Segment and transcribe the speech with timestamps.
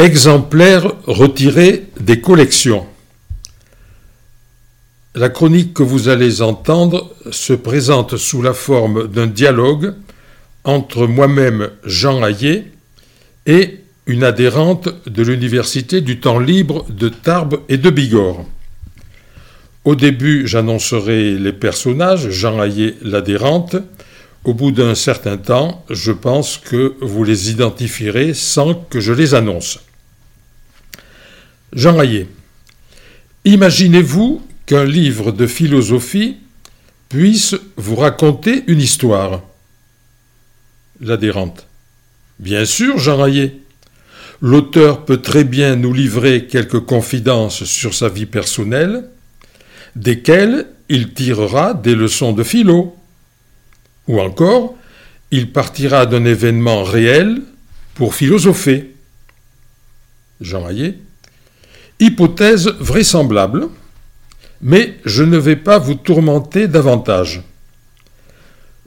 [0.00, 2.86] Exemplaires retirés des collections.
[5.14, 9.92] La chronique que vous allez entendre se présente sous la forme d'un dialogue
[10.64, 12.72] entre moi-même, Jean Hayet,
[13.44, 18.46] et une adhérente de l'Université du temps libre de Tarbes et de Bigorre.
[19.84, 23.76] Au début, j'annoncerai les personnages, Jean Hayet, l'adhérente,
[24.44, 29.34] au bout d'un certain temps, je pense que vous les identifierez sans que je les
[29.34, 29.78] annonce.
[31.72, 32.26] Jean Hayet.
[33.44, 36.36] Imaginez-vous qu'un livre de philosophie
[37.08, 39.42] puisse vous raconter une histoire?
[41.00, 41.66] L'adhérente.
[42.40, 43.54] Bien sûr, Jean Hayet.
[44.42, 49.04] L'auteur peut très bien nous livrer quelques confidences sur sa vie personnelle,
[49.94, 52.96] desquelles il tirera des leçons de philo.
[54.08, 54.76] Ou encore,
[55.30, 57.42] il partira d'un événement réel
[57.94, 58.90] pour philosopher.
[60.40, 60.98] Jean Hayet.
[62.00, 63.68] Hypothèse vraisemblable,
[64.62, 67.42] mais je ne vais pas vous tourmenter davantage.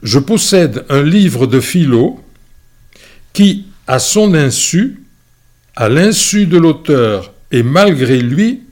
[0.02, 2.20] Je possède un livre de philo
[3.32, 5.04] qui, à son insu,
[5.76, 8.64] à l'insu de l'auteur et malgré lui,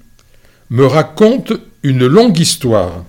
[0.71, 1.53] me raconte
[1.84, 3.05] une longue histoire.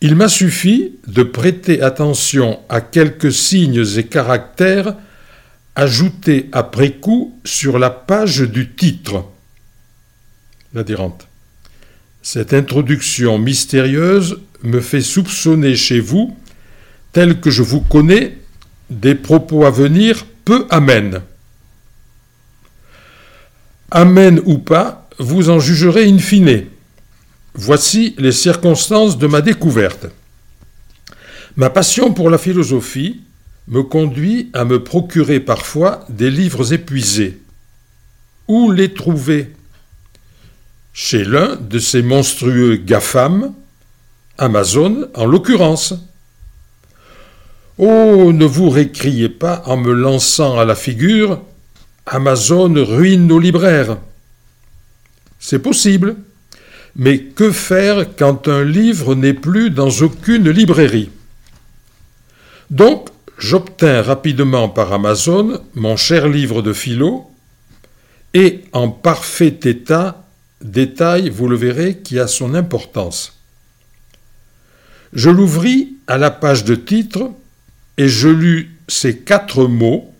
[0.00, 4.94] Il m'a suffi de prêter attention à quelques signes et caractères
[5.74, 9.24] ajoutés après coup sur la page du titre
[10.74, 11.28] l'adhérente.
[12.22, 16.36] Cette introduction mystérieuse me fait soupçonner chez vous,
[17.12, 18.38] tel que je vous connais,
[18.90, 21.20] des propos à venir peu amènes.
[23.90, 26.66] Amène ou pas, vous en jugerez in fine.
[27.54, 30.06] Voici les circonstances de ma découverte.
[31.56, 33.20] Ma passion pour la philosophie
[33.66, 37.40] me conduit à me procurer parfois des livres épuisés.
[38.46, 39.50] Où les trouver?
[41.00, 43.54] Chez l'un de ces monstrueux GAFAM,
[44.36, 45.94] Amazon en l'occurrence.
[47.78, 51.40] Oh, ne vous récriez pas en me lançant à la figure
[52.04, 53.98] Amazon ruine nos libraires.
[55.38, 56.16] C'est possible,
[56.96, 61.10] mais que faire quand un livre n'est plus dans aucune librairie?
[62.70, 63.06] Donc,
[63.38, 67.30] j'obtins rapidement par Amazon mon cher livre de philo,
[68.34, 70.24] et en parfait état
[70.62, 73.38] détail, vous le verrez, qui a son importance.
[75.12, 77.30] Je l'ouvris à la page de titre
[77.96, 80.14] et je lus ces quatre mots,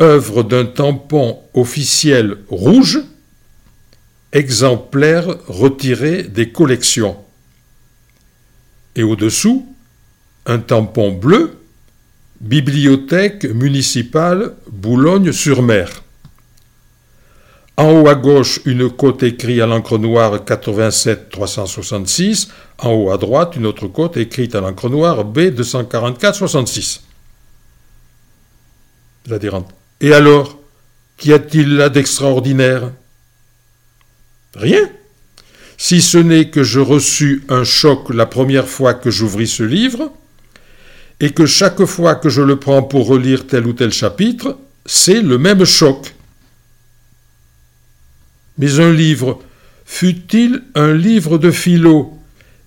[0.00, 3.00] œuvre d'un tampon officiel rouge,
[4.32, 7.16] exemplaire retiré des collections.
[8.94, 9.66] Et au-dessous,
[10.46, 11.58] un tampon bleu,
[12.40, 16.02] Bibliothèque municipale Boulogne-sur-Mer.
[17.76, 22.48] En haut à gauche, une côte écrite à l'encre noire 87 366.
[22.78, 27.02] En haut à droite, une autre côte écrite à l'encre noire B 244 66.
[29.26, 29.68] L'adhérente.
[30.00, 30.58] Et alors,
[31.18, 32.90] qu'y a-t-il là d'extraordinaire?
[34.54, 34.88] Rien.
[35.76, 40.10] Si ce n'est que je reçus un choc la première fois que j'ouvris ce livre,
[41.20, 45.22] et que chaque fois que je le prends pour relire tel ou tel chapitre, c'est
[45.22, 46.14] le même choc.
[48.58, 49.40] Mais un livre,
[49.84, 52.18] fut-il un livre de philo,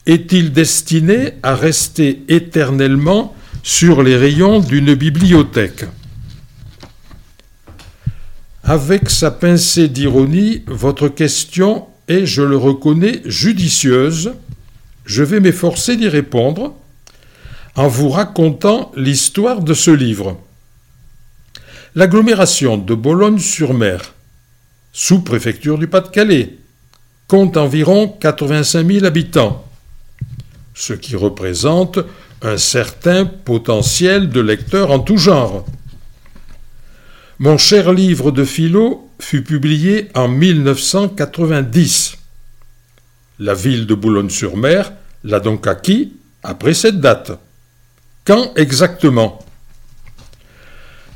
[0.06, 5.86] est-il destiné à rester éternellement sur les rayons d'une bibliothèque?
[8.64, 14.34] Avec sa pincée d'ironie, votre question est, je le reconnais, judicieuse.
[15.06, 16.76] Je vais m'efforcer d'y répondre
[17.76, 20.40] en vous racontant l'histoire de ce livre.
[21.96, 24.14] L'agglomération de Bologne-sur-Mer
[24.92, 26.58] sous-préfecture du Pas-de-Calais,
[27.28, 29.66] compte environ 85 000 habitants,
[30.74, 32.00] ce qui représente
[32.42, 35.66] un certain potentiel de lecteurs en tout genre.
[37.38, 42.18] Mon cher livre de philo fut publié en 1990.
[43.40, 44.92] La ville de Boulogne-sur-Mer
[45.24, 47.32] l'a donc acquis après cette date.
[48.26, 49.40] Quand exactement?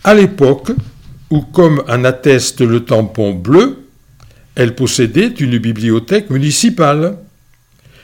[0.04, 0.72] À l'époque,
[1.34, 3.88] où, comme en atteste le tampon bleu,
[4.54, 7.18] elle possédait une bibliothèque municipale,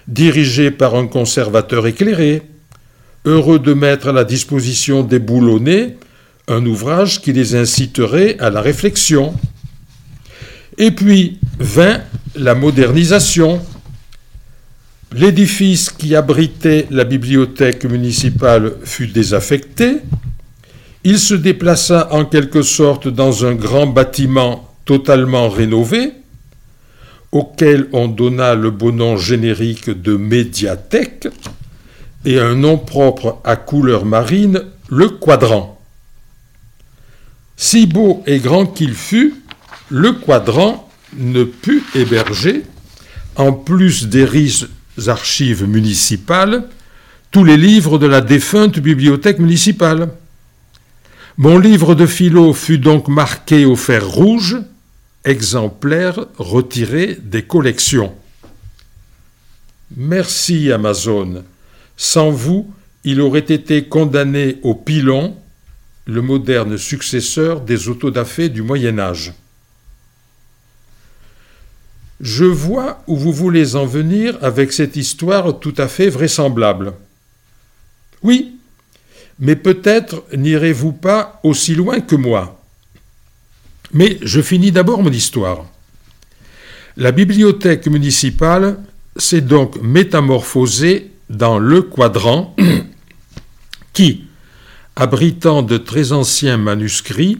[0.08, 2.42] dirigée par un conservateur éclairé,
[3.26, 5.96] heureux de mettre à la disposition des boulonnais
[6.48, 9.36] un ouvrage qui les inciterait à la réflexion.
[10.80, 12.02] Et puis vint
[12.36, 13.62] la modernisation.
[15.14, 19.98] L'édifice qui abritait la bibliothèque municipale fut désaffecté,
[21.04, 26.14] il se déplaça en quelque sorte dans un grand bâtiment totalement rénové,
[27.32, 31.28] auquel on donna le beau nom générique de médiathèque,
[32.26, 35.80] et un nom propre à couleur marine, le quadrant.
[37.56, 39.36] Si beau et grand qu'il fût,
[39.90, 42.64] le quadrant ne put héberger,
[43.36, 44.66] en plus des riches
[45.08, 46.64] archives municipales,
[47.32, 50.10] tous les livres de la défunte bibliothèque municipale.
[51.42, 54.58] Mon livre de philo fut donc marqué au fer rouge,
[55.24, 58.14] exemplaire retiré des collections.
[59.96, 61.46] Merci Amazon.
[61.96, 62.70] Sans vous,
[63.06, 65.38] il aurait été condamné au pilon,
[66.04, 69.32] le moderne successeur des autodafés du Moyen Âge.
[72.20, 76.92] Je vois où vous voulez en venir avec cette histoire tout à fait vraisemblable.
[78.24, 78.59] Oui,
[79.40, 82.62] mais peut-être n'irez-vous pas aussi loin que moi.
[83.94, 85.66] Mais je finis d'abord mon histoire.
[86.98, 88.78] La bibliothèque municipale
[89.16, 92.56] s'est donc métamorphosée dans le quadrant
[93.94, 94.26] qui,
[94.96, 97.40] abritant de très anciens manuscrits,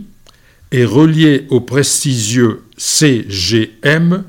[0.72, 4.24] est relié au prestigieux CGM,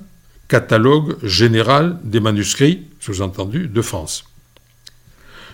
[0.48, 4.29] Catalogue général des manuscrits, sous-entendu, de France.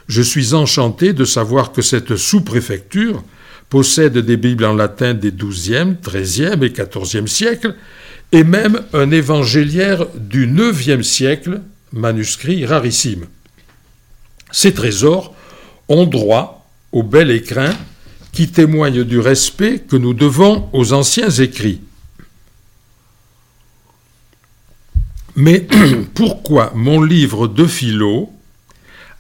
[0.09, 3.23] Je suis enchanté de savoir que cette sous-préfecture
[3.69, 7.75] possède des Bibles en latin des XIIe, XIIIe et XIVe siècles,
[8.33, 11.61] et même un évangéliaire du IXe siècle,
[11.93, 13.27] manuscrit rarissime.
[14.53, 15.35] Ces trésors
[15.89, 17.75] ont droit au bel écrin
[18.33, 21.81] qui témoigne du respect que nous devons aux anciens écrits.
[25.35, 25.67] Mais
[26.15, 28.31] pourquoi mon livre de philo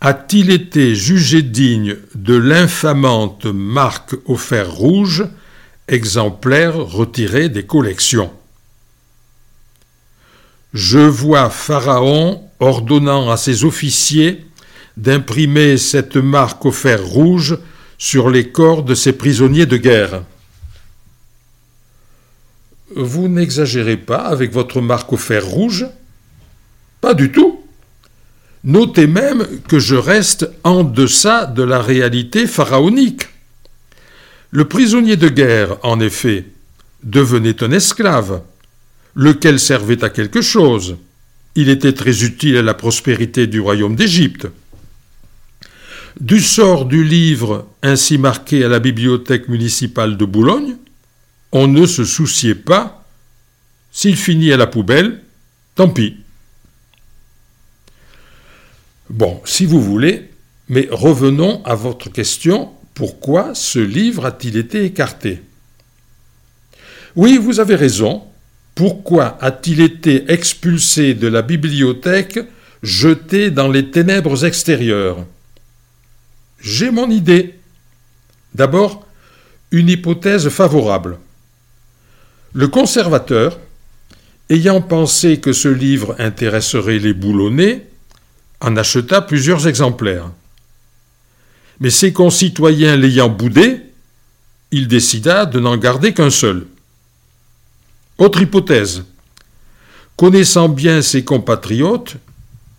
[0.00, 5.24] a-t-il été jugé digne de l'infamante marque au fer rouge,
[5.88, 8.32] exemplaire retiré des collections?
[10.74, 14.46] Je vois Pharaon ordonnant à ses officiers
[14.96, 17.58] d'imprimer cette marque au fer rouge
[17.98, 20.22] sur les corps de ses prisonniers de guerre.
[22.94, 25.86] Vous n'exagérez pas avec votre marque au fer rouge?
[27.00, 27.55] Pas du tout.
[28.66, 33.28] Notez même que je reste en deçà de la réalité pharaonique.
[34.50, 36.46] Le prisonnier de guerre, en effet,
[37.04, 38.42] devenait un esclave,
[39.14, 40.96] lequel servait à quelque chose.
[41.54, 44.48] Il était très utile à la prospérité du royaume d'Égypte.
[46.20, 50.74] Du sort du livre ainsi marqué à la bibliothèque municipale de Boulogne,
[51.52, 53.06] on ne se souciait pas.
[53.92, 55.20] S'il finit à la poubelle,
[55.76, 56.16] tant pis.
[59.08, 60.30] Bon, si vous voulez,
[60.68, 65.42] mais revenons à votre question, pourquoi ce livre a-t-il été écarté?
[67.14, 68.24] Oui, vous avez raison.
[68.74, 72.40] Pourquoi a-t-il été expulsé de la bibliothèque,
[72.82, 75.24] jeté dans les ténèbres extérieures?
[76.60, 77.54] J'ai mon idée.
[78.54, 79.06] D'abord,
[79.70, 81.18] une hypothèse favorable.
[82.54, 83.58] Le conservateur,
[84.50, 87.86] ayant pensé que ce livre intéresserait les boulonnais,
[88.60, 90.30] en acheta plusieurs exemplaires.
[91.80, 93.82] Mais ses concitoyens l'ayant boudé,
[94.70, 96.66] il décida de n'en garder qu'un seul.
[98.18, 99.04] Autre hypothèse.
[100.16, 102.16] Connaissant bien ses compatriotes,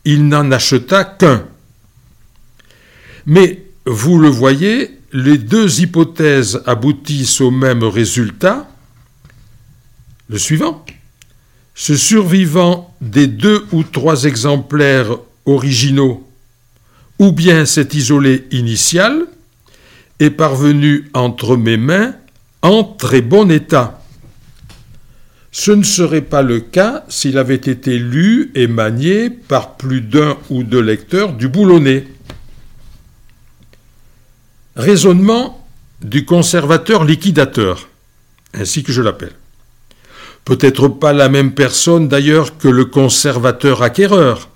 [0.03, 1.45] il n'en acheta qu'un.
[3.25, 8.67] Mais, vous le voyez, les deux hypothèses aboutissent au même résultat.
[10.29, 10.83] Le suivant.
[11.75, 15.17] Ce survivant des deux ou trois exemplaires
[15.47, 16.27] originaux,
[17.17, 19.25] ou bien cet isolé initial
[20.19, 22.13] est parvenu entre mes mains
[22.61, 24.03] en très bon état.
[25.51, 30.37] Ce ne serait pas le cas s'il avait été lu et manié par plus d'un
[30.49, 32.05] ou deux lecteurs du boulonnais.
[34.75, 35.65] Raisonnement
[36.03, 37.89] du conservateur liquidateur,
[38.53, 39.33] ainsi que je l'appelle.
[40.45, 44.49] Peut-être pas la même personne d'ailleurs que le conservateur acquéreur,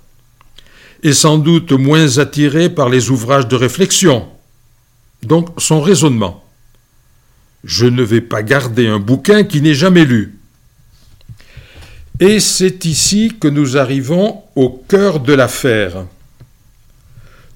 [1.02, 4.28] est sans doute moins attiré par les ouvrages de réflexion.
[5.22, 6.44] Donc son raisonnement.
[7.64, 10.38] Je ne vais pas garder un bouquin qui n'est jamais lu.
[12.20, 16.04] Et c'est ici que nous arrivons au cœur de l'affaire.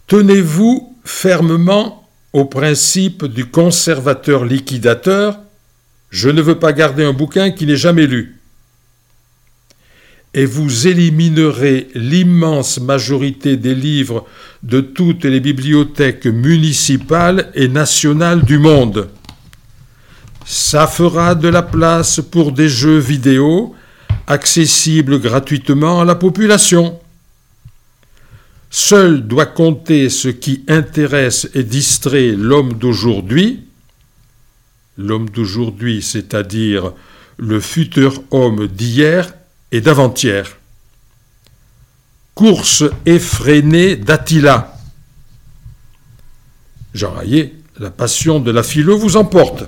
[0.07, 5.39] Tenez-vous fermement au principe du conservateur liquidateur,
[6.11, 8.36] je ne veux pas garder un bouquin qui n'est jamais lu
[10.37, 14.27] et vous éliminerez l'immense majorité des livres
[14.63, 19.09] de toutes les bibliothèques municipales et nationales du monde.
[20.45, 23.75] ça fera de la place pour des jeux vidéo
[24.29, 27.01] accessibles gratuitement à la population.
[28.71, 33.65] Seul doit compter ce qui intéresse et distrait l'homme d'aujourd'hui,
[34.99, 36.93] l'homme d'aujourd'hui, c'est-à-dire
[37.39, 39.33] le futur homme d'hier
[39.73, 40.57] et d'avant-hier.
[42.35, 44.77] Course effrénée d'Attila.
[46.95, 49.65] Jean Rayet, la passion de la philo vous emporte.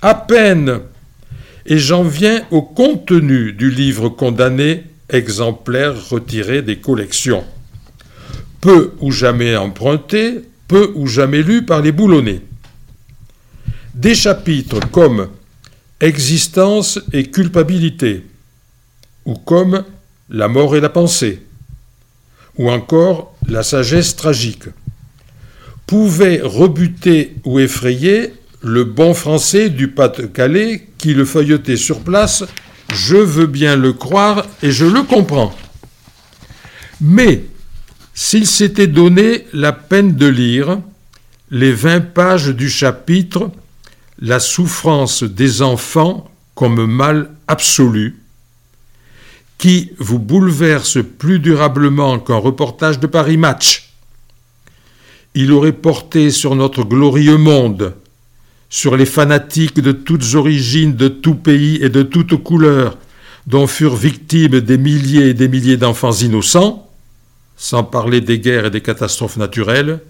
[0.00, 0.80] À peine.
[1.66, 7.44] Et j'en viens au contenu du livre condamné, exemplaire retiré des collections.
[8.60, 12.42] Peu ou jamais emprunté, peu ou jamais lu par les boulonnais.
[13.94, 15.28] Des chapitres comme
[16.00, 18.24] Existence et culpabilité,
[19.24, 19.84] ou comme
[20.28, 21.42] La mort et la pensée,
[22.56, 24.68] ou encore La sagesse tragique,
[25.86, 32.44] pouvaient rebuter ou effrayer le bon français du Pas-de-Calais qui le feuilletait sur place,
[32.92, 35.54] je veux bien le croire et je le comprends.
[37.00, 37.44] Mais
[38.14, 40.78] s'il s'était donné la peine de lire
[41.50, 43.50] les vingt pages du chapitre
[44.20, 48.21] La souffrance des enfants comme mal absolu,
[49.62, 53.92] qui vous bouleverse plus durablement qu'un reportage de Paris Match,
[55.36, 57.94] il aurait porté sur notre glorieux monde
[58.68, 62.98] sur les fanatiques de toutes origines, de tout pays et de toutes couleurs,
[63.46, 66.90] dont furent victimes des milliers et des milliers d'enfants innocents,
[67.56, 70.00] sans parler des guerres et des catastrophes naturelles,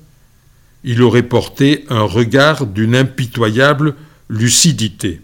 [0.82, 3.96] il aurait porté un regard d'une impitoyable
[4.30, 5.20] lucidité.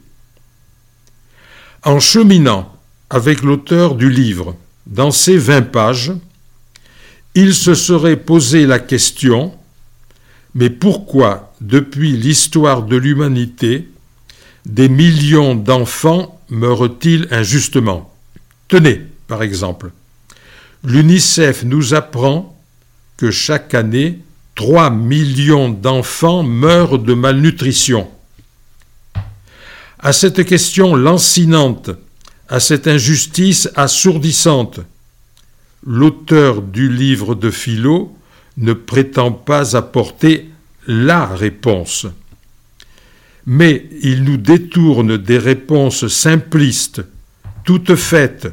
[1.82, 2.77] En cheminant
[3.10, 6.12] avec l'auteur du livre dans ces vingt pages,
[7.34, 9.58] il se serait posé la question
[10.54, 13.88] mais pourquoi, depuis l'histoire de l'humanité,
[14.66, 18.12] des millions d'enfants meurent-ils injustement?
[18.66, 19.92] Tenez, par exemple,
[20.82, 22.58] l'UNICEF nous apprend
[23.16, 24.18] que chaque année,
[24.54, 28.08] 3 millions d'enfants meurent de malnutrition.
[30.00, 31.90] À cette question lancinante,
[32.48, 34.80] à cette injustice assourdissante,
[35.86, 38.16] l'auteur du livre de Philo
[38.56, 40.50] ne prétend pas apporter
[40.86, 42.06] la réponse.
[43.46, 47.02] Mais il nous détourne des réponses simplistes,
[47.64, 48.48] toutes faites,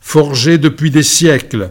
[0.00, 1.70] forgées depuis des siècles,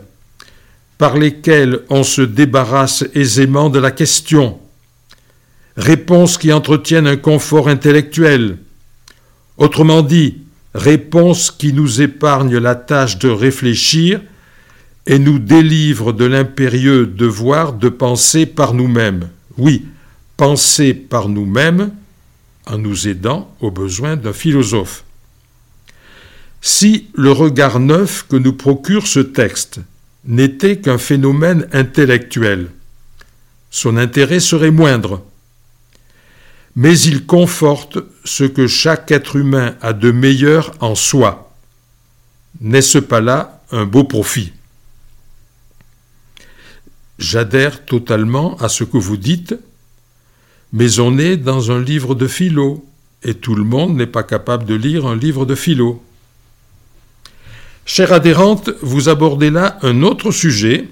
[0.98, 4.60] par lesquelles on se débarrasse aisément de la question.
[5.77, 8.58] Réponses qui entretiennent un confort intellectuel.
[9.58, 10.45] Autrement dit,
[10.75, 14.22] réponses qui nous épargnent la tâche de réfléchir
[15.08, 19.29] et nous délivre de l'impérieux devoir de penser par nous-mêmes.
[19.58, 19.86] Oui,
[20.36, 21.91] penser par nous-mêmes
[22.67, 25.05] en nous aidant aux besoins d'un philosophe.
[26.62, 29.79] Si le regard neuf que nous procure ce texte
[30.25, 32.67] n'était qu'un phénomène intellectuel,
[33.70, 35.24] son intérêt serait moindre.
[36.75, 41.53] Mais il conforte ce que chaque être humain a de meilleur en soi.
[42.60, 44.51] N'est-ce pas là un beau profit?
[47.17, 49.55] J'adhère totalement à ce que vous dites,
[50.74, 52.86] mais on est dans un livre de philo,
[53.24, 56.03] et tout le monde n'est pas capable de lire un livre de philo.
[57.86, 60.89] Chère adhérente, vous abordez là un autre sujet.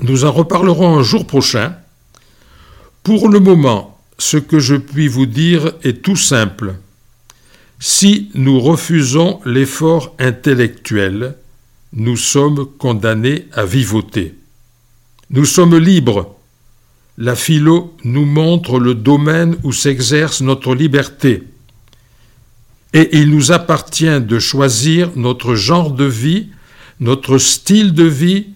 [0.00, 1.74] Nous en reparlerons un jour prochain.
[3.02, 6.76] Pour le moment, ce que je puis vous dire est tout simple.
[7.80, 11.36] Si nous refusons l'effort intellectuel,
[11.92, 14.34] nous sommes condamnés à vivoter.
[15.30, 16.34] Nous sommes libres.
[17.18, 21.44] La philo nous montre le domaine où s'exerce notre liberté.
[22.92, 26.48] Et il nous appartient de choisir notre genre de vie,
[27.00, 28.46] notre style de vie,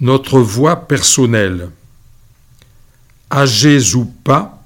[0.00, 1.70] notre voie personnelle.
[3.30, 4.57] Âgés ou pas,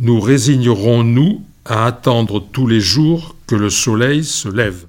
[0.00, 4.88] nous résignerons-nous à attendre tous les jours que le soleil se lève.